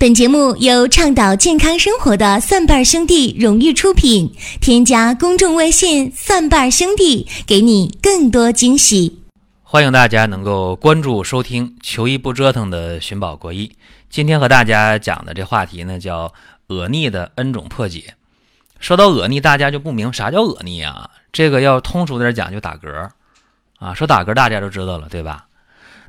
[0.00, 4.34] 本节目由倡导健康生活的蒜瓣兄弟荣誉出品。
[4.58, 9.20] 添加公众微信“蒜瓣兄弟”，给你更多惊喜。
[9.62, 13.70] 欢迎大家能够关注收听“求医不折腾”的寻宝国医。
[14.08, 16.32] 今天和大家讲的这话题呢，叫
[16.68, 18.14] 恶逆的 N 种破解。
[18.78, 21.10] 说到恶逆，大家就不明啥叫恶逆啊？
[21.30, 23.10] 这个要通俗点讲，就打嗝
[23.78, 23.92] 啊。
[23.92, 25.44] 说打嗝，大家都知道了，对吧？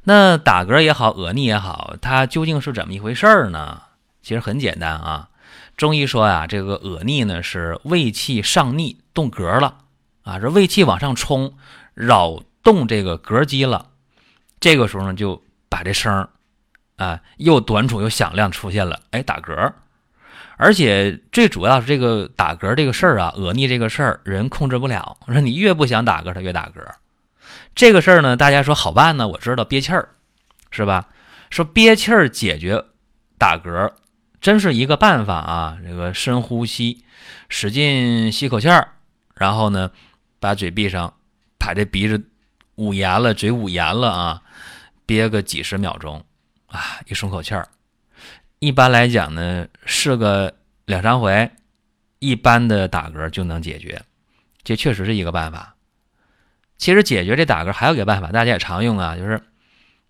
[0.04, 3.82] 那打嗝也好，恶逆也好，它究竟是怎么一回事儿呢？
[4.24, 5.30] 其实很简单啊。
[5.78, 9.78] 中医说啊，这个恶逆呢是胃气上逆动嗝了
[10.24, 11.54] 啊，这胃气往上冲，
[11.94, 13.88] 扰动这个膈肌了。
[14.60, 16.28] 这个时候呢，就把这声
[16.98, 19.74] 啊又短促又响亮出现了，哎，打嗝。
[20.58, 25.18] 而且最主要是这个打嗝这个事儿啊，恶逆这个事儿，人控制不了。
[25.28, 27.01] 说你越不想打嗝，他越打嗝。
[27.74, 29.28] 这个事儿呢，大家说好办呢？
[29.28, 30.10] 我知道憋气儿，
[30.72, 31.10] 是吧？
[31.50, 32.86] 说憋气儿解决
[33.38, 33.94] 打嗝，
[34.40, 35.78] 真是一个办法啊！
[35.84, 37.04] 这个深呼吸，
[37.50, 38.90] 使劲吸口气儿，
[39.36, 39.92] 然后呢，
[40.40, 41.14] 把嘴闭上，
[41.58, 42.24] 把这鼻子
[42.76, 44.42] 捂严了，嘴捂严了啊，
[45.06, 46.24] 憋个几十秒钟
[46.68, 47.68] 啊，一松口气儿。
[48.60, 50.54] 一般来讲呢，试个
[50.86, 51.52] 两三回，
[52.20, 54.02] 一般的打嗝就能解决。
[54.64, 55.76] 这确实是一个办法。
[56.82, 59.40] 其实解决这打嗝还有一个办法，大家也常用啊，就是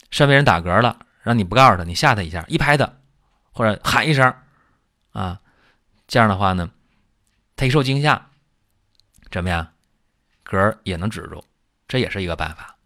[0.09, 2.89] 身边人打嗝了，让你不告诉他，你吓他一下，一拍他，
[3.51, 4.33] 或者喊一声，
[5.11, 5.41] 啊，
[6.07, 6.71] 这样的话呢，
[7.57, 8.29] 他一受惊吓，
[9.29, 9.67] 怎么样，
[10.45, 11.43] 嗝也能止住，
[11.89, 12.77] 这也是一个办法。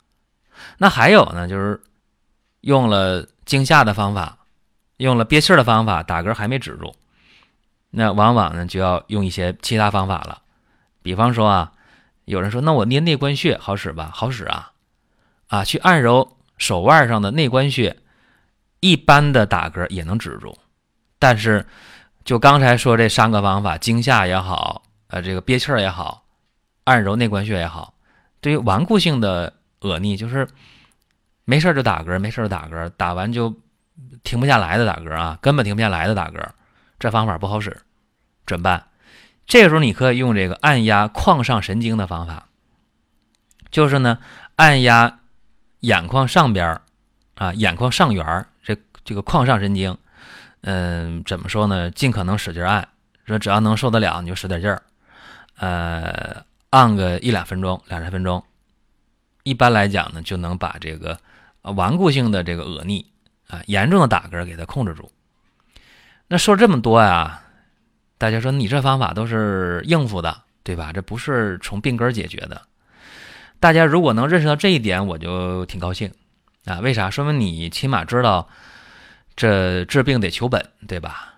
[0.80, 1.80] 那还有呢，就是
[2.62, 4.40] 用了惊吓的方法，
[4.98, 6.96] 用了憋气的方法，打嗝还没止住，
[7.92, 10.42] 那往往呢就要用一些其他方法了，
[11.04, 11.72] 比方说啊。
[12.26, 14.10] 有人说：“那我捏内关穴好使吧？
[14.14, 14.72] 好使啊，
[15.48, 17.96] 啊，去按揉手腕上的内关穴，
[18.80, 20.58] 一般的打嗝也能止住。
[21.20, 21.66] 但是，
[22.24, 26.26] 就刚才说这三个方法，惊吓也好，呃，这个憋气儿也好，
[26.86, 27.94] 按揉内关穴也好，
[28.42, 30.48] 对于顽固性的恶逆，就是
[31.46, 33.54] 没事就打嗝，没事就打嗝，打完就
[34.24, 36.44] 停不下来的打嗝啊，根本停不下来的打嗝，
[36.98, 37.76] 这方法不好使，
[38.48, 38.84] 怎么办？”
[39.48, 42.48] 这个时候你可以用这个按压眶上神经的方法，
[43.70, 44.18] 就是呢
[44.56, 45.20] 按压
[45.82, 46.82] 眼眶上边儿
[47.36, 49.96] 啊眼眶上缘这这个眶上神经，
[50.62, 51.92] 嗯，怎么说呢？
[51.92, 52.88] 尽可能使劲按，
[53.26, 54.82] 说只要能受得了你就使点劲儿，
[55.58, 58.44] 呃，按个一两分钟、两三分钟，
[59.44, 61.20] 一般来讲呢就能把这个
[61.62, 63.06] 顽固性的这个恶逆
[63.48, 65.12] 啊严重的打嗝给它控制住。
[66.28, 67.44] 那说这么多呀。
[68.18, 70.92] 大家说你这方法都是应付的，对吧？
[70.94, 72.62] 这不是从病根解决的。
[73.60, 76.12] 大家如果能认识到这一点，我就挺高兴
[76.66, 76.80] 啊。
[76.80, 77.10] 为啥？
[77.10, 78.48] 说明你起码知道
[79.36, 81.34] 这治病得求本，对吧？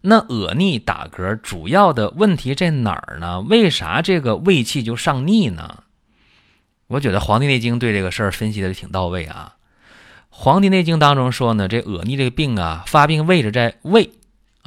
[0.00, 3.40] 那恶逆打嗝主要的问题在哪儿呢？
[3.42, 5.82] 为啥这个胃气就上逆呢？
[6.86, 9.54] 我觉得《黄帝内经》对这个事儿分析的挺到位啊。
[10.30, 14.10] 《黄帝内经》当中说呢，这恶逆这个病啊，发病位置在胃。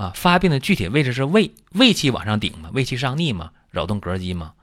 [0.02, 4.54] 啊，发病的具体位置是胃，胃气往上顶嘛，胃气上逆嘛，扰动膈肌嘛，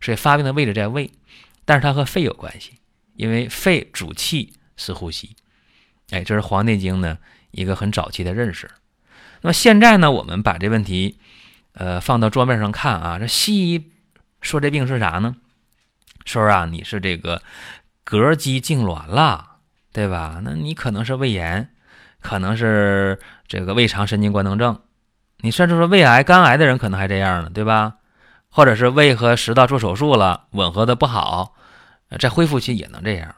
[0.00, 1.10] 所以发病的位置在胃，
[1.66, 2.78] 但是它和肺有关系，
[3.14, 5.36] 因为肺主气是呼吸。
[6.12, 7.18] 哎，这是《黄帝内经》呢
[7.50, 8.70] 一个很早期的认识。
[9.42, 11.18] 那么现在呢，我们把这问题，
[11.74, 13.90] 呃，放到桌面上看啊，这西医
[14.40, 15.36] 说这病是啥呢？
[16.24, 17.42] 说啊，你是这个
[18.06, 19.58] 膈肌痉挛了，
[19.92, 20.40] 对吧？
[20.42, 21.68] 那你可能是胃炎，
[22.22, 24.80] 可能是这个胃肠神经官能症。
[25.38, 27.94] 你甚至说胃癌、肝癌的人可能还这样呢，对吧？
[28.48, 31.54] 或者是胃和食道做手术了，吻合的不好，
[32.18, 33.34] 在恢复期也能这样。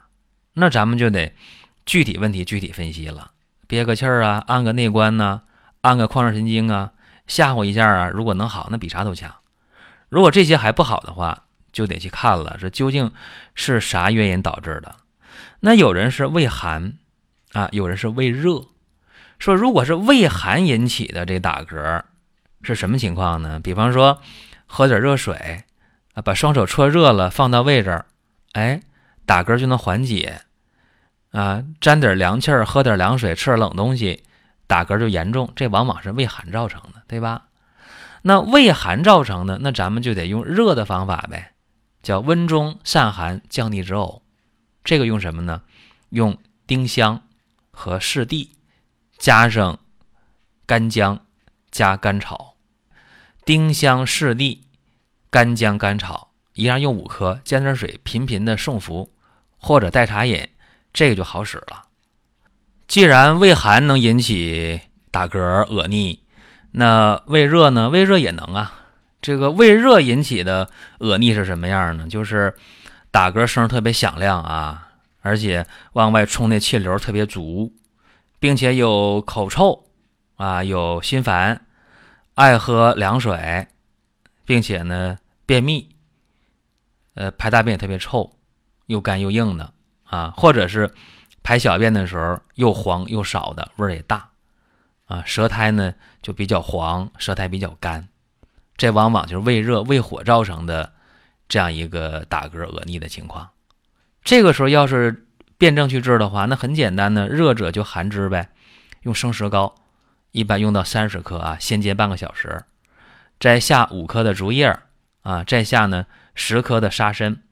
[0.52, 1.34] 那咱们就得
[1.84, 3.32] 具体问题具体分析了，
[3.66, 5.40] 憋个气儿啊，按个内关呐，
[5.80, 6.92] 按个眶上神经啊，
[7.26, 9.34] 吓唬一下啊，如果能好，那比啥都强。
[10.08, 13.12] 如果这些还不好的话，就得去看了，这究竟
[13.54, 14.94] 是啥原因导致的？
[15.60, 16.94] 那有人是胃寒
[17.52, 18.64] 啊，有人是胃热。
[19.38, 22.02] 说，如果是胃寒引起的这打嗝，
[22.62, 23.60] 是什么情况呢？
[23.60, 24.20] 比方说，
[24.66, 25.64] 喝点热水，
[26.14, 28.06] 啊，把双手搓热了放到胃这儿，
[28.52, 28.80] 哎，
[29.24, 30.42] 打嗝就能缓解。
[31.30, 34.24] 啊，沾点凉气儿，喝点凉水，吃点冷东西，
[34.66, 35.52] 打嗝就严重。
[35.54, 37.44] 这往往是胃寒造成的，对吧？
[38.22, 41.52] 那胃寒造成的，那咱们就得用热的方法呗，
[42.02, 44.22] 叫温中散寒，降逆止呕。
[44.82, 45.62] 这个用什么呢？
[46.08, 46.36] 用
[46.66, 47.22] 丁香
[47.70, 48.52] 和柿地。
[49.18, 49.78] 加上
[50.64, 51.20] 干姜，
[51.70, 52.54] 加甘草，
[53.44, 54.64] 丁香、柿地、
[55.28, 59.12] 干姜、甘草，一样用五颗，加点水，频频的送服，
[59.58, 60.48] 或者代茶饮，
[60.92, 61.84] 这个就好使了。
[62.86, 64.80] 既然胃寒能引起
[65.10, 66.24] 打嗝、恶逆。
[66.70, 67.88] 那胃热呢？
[67.88, 68.74] 胃热也能啊。
[69.20, 72.06] 这个胃热引起的恶逆是什么样呢？
[72.06, 72.54] 就是
[73.10, 74.90] 打嗝声特别响亮啊，
[75.22, 77.72] 而且往外冲的气流特别足，
[78.38, 79.84] 并且有口臭
[80.36, 81.66] 啊，有心烦，
[82.34, 83.68] 爱喝凉水，
[84.44, 85.88] 并且呢便秘，
[87.14, 88.36] 呃排大便也特别臭，
[88.86, 89.72] 又干又硬的
[90.04, 90.94] 啊，或者是
[91.42, 94.30] 排小便的时候又黄又少的，味儿也大
[95.06, 98.08] 啊，舌苔呢就比较黄，舌苔比较干。
[98.76, 100.92] 这往往就是胃热、胃火造成的
[101.48, 103.48] 这样一个打嗝、恶逆的情况。
[104.22, 105.26] 这个时候要是
[105.58, 108.48] 辩证去治的话，那很简单的，热者就寒之呗，
[109.02, 109.74] 用生石膏，
[110.30, 112.64] 一般用到三十克啊，先煎半个小时，
[113.40, 114.78] 摘下五克的竹叶
[115.22, 117.42] 啊，摘下呢十克的沙参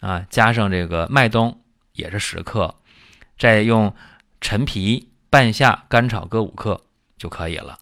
[0.00, 1.58] 啊，加上这个麦冬
[1.94, 2.74] 也是十克，
[3.38, 3.94] 再用
[4.40, 6.82] 陈皮半夏干炒各五克
[7.16, 7.78] 就可以了。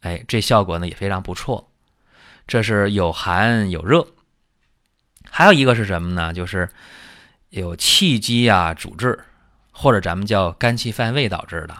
[0.00, 1.72] 哎，这效果呢也非常不错。
[2.46, 4.06] 这是有寒有热，
[5.28, 6.32] 还有一个是什么呢？
[6.32, 6.68] 就是
[7.50, 9.18] 有气机啊阻滞，
[9.72, 11.74] 或者咱们叫肝气犯胃导致的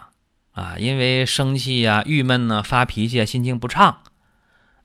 [0.51, 4.01] 啊，因为生气呀、郁闷呢、发脾气啊、心情不畅，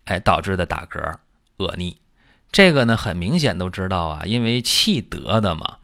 [0.05, 1.17] 哎导致的打嗝、
[1.57, 1.99] 恶逆。
[2.51, 5.79] 这个呢很明显都知道啊，因为气得的嘛，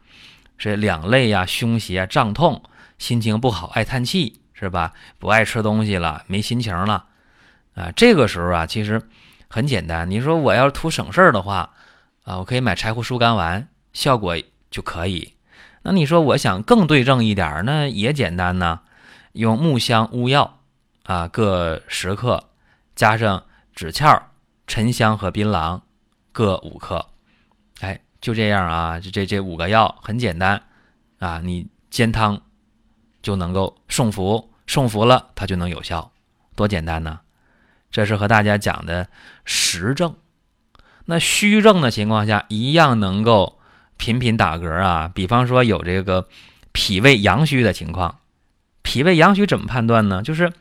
[0.57, 2.63] 是两肋呀、胸胁胀痛，
[2.97, 4.93] 心情不好，爱叹气是吧？
[5.19, 7.05] 不爱吃东西了，没心情了
[7.75, 7.91] 啊。
[7.95, 9.01] 这个时候啊，其实。
[9.53, 11.71] 很简单，你说我要图省事儿的话，
[12.23, 14.37] 啊，我可以买柴胡疏肝丸，效果
[14.71, 15.33] 就可以。
[15.83, 18.79] 那你说我想更对症一点，那也简单呢，
[19.33, 20.59] 用木香乌药
[21.03, 22.45] 啊各十克，
[22.95, 23.43] 加上
[23.75, 24.23] 枳壳、
[24.65, 25.81] 沉香和槟榔
[26.31, 27.07] 各五克，
[27.81, 30.61] 哎，就这样啊，这这这五个药很简单
[31.19, 32.41] 啊，你煎汤
[33.21, 36.11] 就能够送服，送服了它就能有效，
[36.55, 37.19] 多简单呢。
[37.89, 39.09] 这是和大家讲的
[39.43, 40.15] 实症，
[41.05, 43.59] 那虚症的情况下，一样能够
[44.01, 45.11] 频频打嗝啊。
[45.13, 46.27] 比方说有这个
[46.71, 48.17] 脾胃阳虚的情况，
[48.81, 50.23] 脾胃阳虚怎么判断呢？
[50.23, 50.51] 就是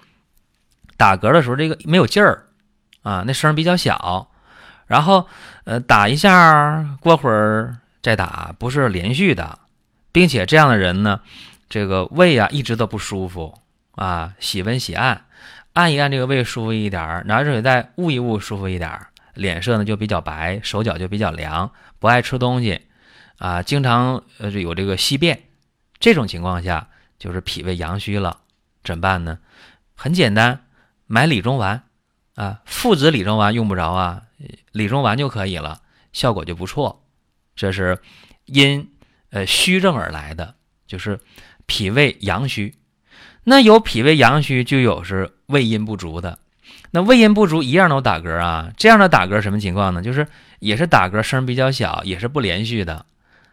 [0.98, 2.44] 打嗝的时候这个没有劲儿
[3.02, 4.28] 啊，那声比较小，
[4.86, 5.26] 然后
[5.64, 9.58] 呃打一下，过会儿再打，不是连续的，
[10.12, 11.20] 并且这样的人呢，
[11.70, 13.58] 这个胃啊一直都不舒服
[13.92, 15.24] 啊，喜温喜暗。
[15.72, 22.82] 按一按这个胃舒服一点儿，拿热水袋捂一捂舒服一点儿，脸色呢就比较白，手脚就比较凉，不爱吃东西，
[23.40, 25.44] 啊，经常呃有这个稀便，
[25.98, 26.88] 这种情况下
[27.18, 28.40] 就是脾胃阳虚了，
[28.84, 29.38] 怎么办呢？
[29.94, 30.66] 很简单，
[31.06, 31.82] 买理中丸，
[32.34, 34.24] 啊，附子理中丸用不着啊，
[34.72, 35.80] 理中丸就可以了，
[36.12, 37.02] 效果就不错。
[37.56, 37.98] 这是
[38.44, 38.90] 因
[39.30, 40.54] 呃虚症而来的，
[40.86, 41.18] 就是
[41.64, 42.74] 脾胃阳虚。
[43.44, 46.38] 那有脾胃阳虚，就有是胃阴不足的。
[46.90, 48.70] 那胃阴不足一样都打嗝啊。
[48.76, 50.02] 这样的打嗝什么情况呢？
[50.02, 50.26] 就是
[50.58, 53.06] 也是打嗝声比较小，也是不连续的。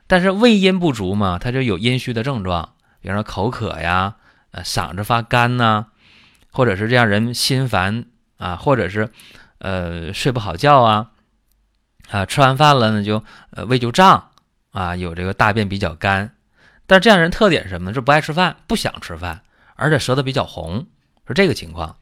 [0.08, 4.16] 但是胃阴不足嘛，它就有阴虚的症状，比方说口渴呀，
[4.52, 5.88] 呃，嗓子发干呐，
[6.52, 8.06] 或者是这样人心烦
[8.38, 9.12] 啊，或者是
[9.60, 11.12] 呃睡不好觉啊，
[12.10, 14.30] 啊，吃完饭了呢就呃胃就胀
[14.72, 16.34] 啊，有这个大便比较干。
[16.86, 17.94] 但这样人特点是什么呢？
[17.94, 19.42] 就不爱吃饭，不想吃饭。
[19.76, 20.88] 而且舌头比较红，
[21.28, 21.98] 是这个情况。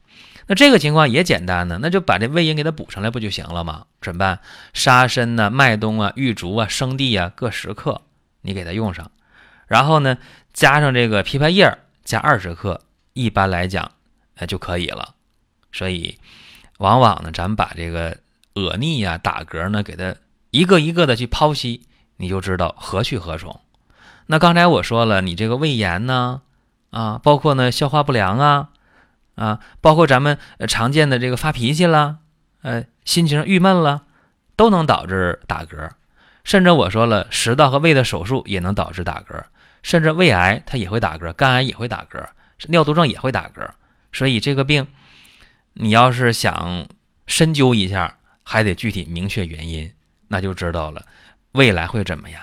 [0.48, 3.86] 那这个情况也简单呢，那就把这胃阴给它补上来不就行了吗？
[4.00, 4.40] 怎么办？
[4.72, 8.00] 沙参呢、麦冬啊、玉竹啊、生地啊各十克，
[8.42, 9.10] 你给它用上。
[9.66, 10.16] 然后呢，
[10.52, 12.80] 加上这个枇杷叶加二十克，
[13.12, 13.90] 一般来讲，
[14.36, 15.14] 哎就可以了。
[15.72, 16.16] 所以，
[16.78, 18.16] 往往呢，咱们把这个
[18.54, 20.14] 恶逆呀、打嗝呢，给它
[20.52, 21.82] 一个一个的去剖析，
[22.18, 23.60] 你就知道何去何从。
[24.26, 26.42] 那刚才我说了，你这个胃炎呢？
[26.90, 28.68] 啊，包括呢消化不良啊，
[29.36, 32.18] 啊，包括咱们常见的这个发脾气了，
[32.62, 34.02] 呃，心情郁闷了，
[34.56, 35.90] 都能导致打嗝。
[36.42, 39.44] 甚至我说了，食道和胃的手术也能导致打嗝，
[39.82, 42.26] 甚至胃癌它也会打嗝，肝癌也会打嗝，
[42.68, 43.68] 尿毒症也会打嗝。
[44.12, 44.86] 所以这个病，
[45.74, 46.86] 你要是想
[47.26, 49.92] 深究一下，还得具体明确原因，
[50.28, 51.04] 那就知道了
[51.52, 52.40] 未来会怎么样。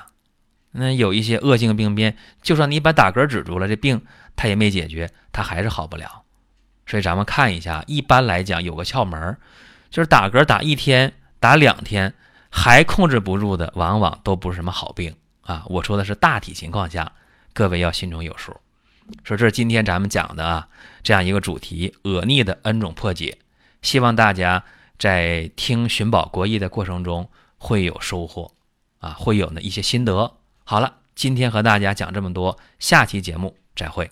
[0.71, 4.01] 那有一些恶性病变，就算你把打嗝止住了，这病
[4.35, 6.22] 它也没解决，它还是好不了。
[6.93, 9.35] 所以咱们看一下，一般来讲有个窍门，
[9.89, 12.13] 就是打嗝打一天、打两天
[12.51, 15.63] 还控制不住的，往往都不是什么好病啊。
[15.65, 17.13] 我说的是大体情况下，
[17.51, 18.55] 各位要心中有数。
[19.23, 20.67] 说这是今天咱们讲的啊，
[21.01, 23.39] 这样一个主题：恶逆的 N 种破解。
[23.81, 24.63] 希望大家
[24.99, 28.51] 在听寻宝国医的过程中会有收获
[28.99, 30.31] 啊，会有呢一些心得。
[30.63, 34.11] 好了，今天和大家讲这么多，下期节目再会。